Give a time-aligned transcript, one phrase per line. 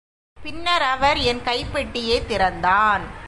[0.41, 3.19] பின்னர் அவர் என் கைப்பெட்டியைத் திறந்தான்.